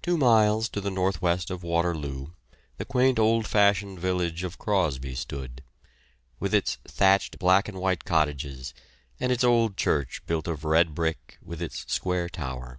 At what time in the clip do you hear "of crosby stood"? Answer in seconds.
4.44-5.60